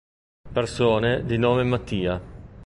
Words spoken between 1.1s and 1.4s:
di